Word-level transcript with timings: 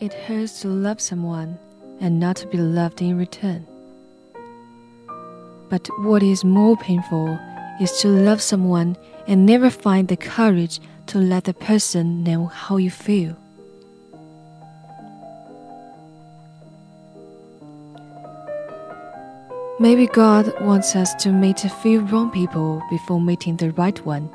It 0.00 0.14
hurts 0.14 0.60
to 0.60 0.68
love 0.68 1.00
someone 1.00 1.58
and 2.00 2.20
not 2.20 2.36
to 2.36 2.46
be 2.46 2.56
loved 2.56 3.02
in 3.02 3.18
return. 3.18 3.66
But 5.68 5.88
what 5.98 6.22
is 6.22 6.44
more 6.44 6.76
painful 6.76 7.36
is 7.80 7.90
to 8.02 8.08
love 8.08 8.40
someone 8.40 8.96
and 9.26 9.44
never 9.44 9.70
find 9.70 10.06
the 10.06 10.16
courage 10.16 10.78
to 11.06 11.18
let 11.18 11.44
the 11.44 11.52
person 11.52 12.22
know 12.22 12.46
how 12.46 12.76
you 12.76 12.92
feel. 12.92 13.36
Maybe 19.80 20.06
God 20.06 20.54
wants 20.60 20.94
us 20.94 21.12
to 21.24 21.32
meet 21.32 21.64
a 21.64 21.68
few 21.68 22.02
wrong 22.02 22.30
people 22.30 22.80
before 22.88 23.20
meeting 23.20 23.56
the 23.56 23.72
right 23.72 23.98
one, 24.06 24.30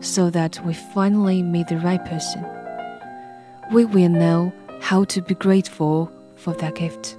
so 0.00 0.30
that 0.30 0.64
we 0.64 0.72
finally 0.72 1.42
meet 1.42 1.68
the 1.68 1.78
right 1.78 2.02
person. 2.06 2.42
We 3.70 3.84
will 3.84 4.08
know 4.08 4.52
how 4.84 5.02
to 5.02 5.22
be 5.22 5.34
grateful 5.36 6.12
for 6.36 6.52
that 6.52 6.74
gift. 6.74 7.16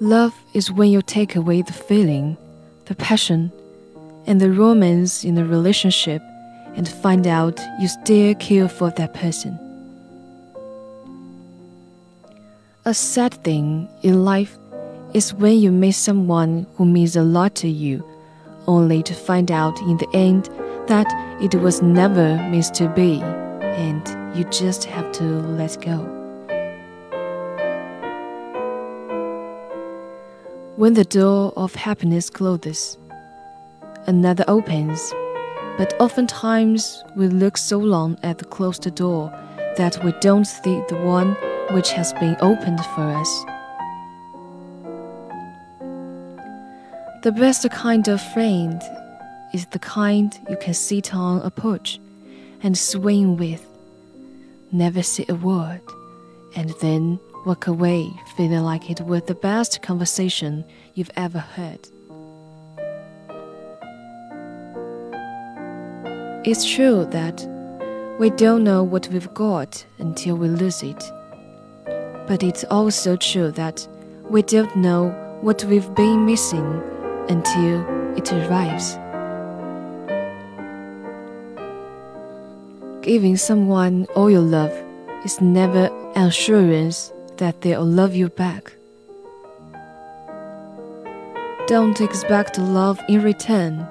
Love 0.00 0.34
is 0.54 0.72
when 0.72 0.90
you 0.90 1.02
take 1.02 1.36
away 1.36 1.60
the 1.60 1.74
feeling, 1.74 2.34
the 2.86 2.94
passion, 2.94 3.52
and 4.26 4.40
the 4.40 4.50
romance 4.50 5.22
in 5.22 5.36
a 5.36 5.44
relationship 5.44 6.22
and 6.76 6.88
find 6.88 7.26
out 7.26 7.60
you 7.78 7.88
still 7.88 8.34
care 8.36 8.70
for 8.70 8.90
that 8.92 9.12
person. 9.12 9.52
A 12.86 12.94
sad 12.94 13.34
thing 13.44 13.86
in 14.02 14.24
life 14.24 14.56
is 15.12 15.34
when 15.34 15.58
you 15.58 15.70
meet 15.70 15.92
someone 15.92 16.66
who 16.76 16.86
means 16.86 17.16
a 17.16 17.22
lot 17.22 17.54
to 17.56 17.68
you, 17.68 18.02
only 18.66 19.02
to 19.02 19.12
find 19.12 19.50
out 19.50 19.78
in 19.82 19.98
the 19.98 20.08
end 20.14 20.48
that 20.86 21.06
it 21.42 21.54
was 21.56 21.82
never 21.82 22.36
meant 22.48 22.74
to 22.76 22.88
be, 22.88 23.22
and 23.80 24.36
you 24.36 24.44
just 24.50 24.84
have 24.84 25.10
to 25.12 25.24
let 25.58 25.80
go. 25.80 25.98
When 30.76 30.94
the 30.94 31.04
door 31.04 31.52
of 31.56 31.74
happiness 31.74 32.28
closes, 32.28 32.98
another 34.06 34.44
opens, 34.48 35.00
but 35.78 35.94
oftentimes 35.98 37.04
we 37.16 37.28
look 37.28 37.56
so 37.56 37.78
long 37.78 38.18
at 38.22 38.36
the 38.36 38.44
closed 38.44 38.94
door 38.94 39.32
that 39.76 40.02
we 40.04 40.12
don't 40.20 40.44
see 40.44 40.82
the 40.88 40.96
one 40.96 41.34
which 41.70 41.90
has 41.92 42.12
been 42.14 42.36
opened 42.40 42.84
for 42.94 43.06
us. 43.22 43.44
The 47.22 47.32
best 47.32 47.68
kind 47.70 48.08
of 48.08 48.20
friend 48.34 48.82
is 49.54 49.66
the 49.66 49.78
kind 49.78 50.38
you 50.50 50.56
can 50.56 50.74
sit 50.74 51.14
on 51.14 51.40
a 51.42 51.50
porch 51.50 51.98
and 52.62 52.76
swing 52.76 53.36
with, 53.36 53.69
never 54.72 55.02
say 55.02 55.24
a 55.28 55.34
word, 55.34 55.80
and 56.54 56.70
then 56.80 57.18
walk 57.46 57.66
away 57.66 58.10
feeling 58.36 58.62
like 58.62 58.90
it 58.90 59.00
was 59.00 59.22
the 59.22 59.34
best 59.34 59.82
conversation 59.82 60.64
you've 60.94 61.10
ever 61.16 61.38
heard. 61.38 61.88
It's 66.44 66.70
true 66.70 67.06
that 67.06 67.46
we 68.18 68.30
don't 68.30 68.64
know 68.64 68.82
what 68.82 69.08
we've 69.08 69.32
got 69.34 69.84
until 69.98 70.36
we 70.36 70.48
lose 70.48 70.82
it. 70.82 71.02
But 72.26 72.42
it's 72.42 72.64
also 72.64 73.16
true 73.16 73.50
that 73.52 73.86
we 74.28 74.42
don't 74.42 74.76
know 74.76 75.08
what 75.40 75.64
we've 75.64 75.94
been 75.94 76.26
missing 76.26 76.82
until 77.28 77.86
it 78.16 78.32
arrives. 78.32 78.99
Giving 83.10 83.36
someone 83.36 84.06
all 84.14 84.30
your 84.30 84.40
love 84.40 84.72
is 85.24 85.40
never 85.40 85.86
an 86.14 86.28
assurance 86.28 87.12
that 87.38 87.60
they'll 87.60 87.84
love 87.84 88.14
you 88.14 88.28
back. 88.28 88.72
Don't 91.66 92.00
expect 92.00 92.56
love 92.56 93.00
in 93.08 93.24
return. 93.24 93.84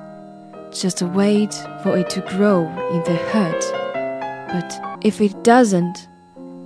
Just 0.72 1.02
wait 1.02 1.54
for 1.84 1.98
it 1.98 2.10
to 2.12 2.22
grow 2.30 2.62
in 2.94 3.04
their 3.04 3.30
heart. 3.34 3.62
But 4.54 4.98
if 5.04 5.20
it 5.20 5.44
doesn't, 5.44 6.08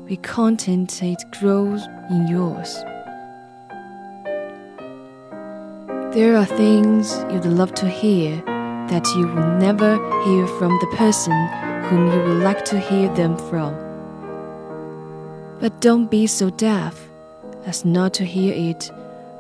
be 0.06 0.18
content 0.18 1.02
it 1.02 1.24
grows 1.40 1.82
in 2.12 2.28
yours. 2.28 2.72
There 6.14 6.38
are 6.38 6.46
things 6.46 7.18
you'd 7.32 7.46
love 7.46 7.74
to 7.74 7.90
hear 7.90 8.36
that 8.92 9.08
you 9.16 9.26
will 9.26 9.58
never 9.58 9.96
hear 10.26 10.46
from 10.60 10.70
the 10.82 10.94
person 10.96 11.73
whom 11.84 12.12
you 12.12 12.20
would 12.20 12.44
like 12.44 12.64
to 12.66 12.80
hear 12.80 13.14
them 13.14 13.38
from. 13.50 13.74
But 15.60 15.82
don't 15.82 16.10
be 16.10 16.28
so 16.28 16.50
deaf 16.50 17.08
as 17.66 17.86
not 17.86 18.14
to 18.16 18.26
hear 18.26 18.54
it 18.54 18.92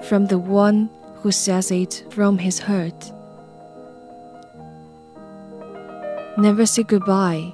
from 0.01 0.27
the 0.27 0.37
one 0.37 0.89
who 1.15 1.31
says 1.31 1.71
it 1.71 2.03
from 2.09 2.37
his 2.37 2.59
heart. 2.59 3.11
Never 6.37 6.65
say 6.65 6.83
goodbye 6.83 7.53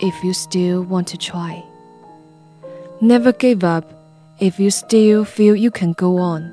if 0.00 0.24
you 0.24 0.34
still 0.34 0.82
want 0.82 1.08
to 1.08 1.16
try. 1.16 1.64
Never 3.00 3.32
give 3.32 3.64
up 3.64 3.84
if 4.40 4.58
you 4.58 4.70
still 4.70 5.24
feel 5.24 5.56
you 5.56 5.70
can 5.70 5.92
go 5.92 6.18
on. 6.18 6.52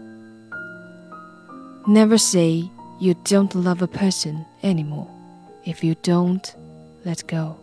Never 1.88 2.18
say 2.18 2.70
you 3.00 3.16
don't 3.26 3.54
love 3.56 3.82
a 3.82 3.88
person 3.88 4.46
anymore 4.62 5.10
if 5.66 5.84
you 5.84 5.96
don't 5.96 6.56
let 7.04 7.26
go. 7.28 7.63